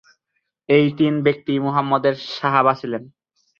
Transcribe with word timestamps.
এই 0.69 0.85
তিন 0.97 1.13
ব্যক্তিই 1.23 1.59
মুহাম্মাদের 1.59 2.15
সাহাবা 2.31 2.73
ছিলেন। 2.73 3.03